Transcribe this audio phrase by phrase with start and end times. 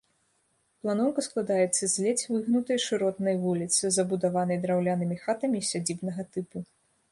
[0.85, 6.57] Планоўка складаецца з ледзь выгнутай шыротнай вуліцы, забудаванай драўлянымі хатамі сядзібнага тыпу.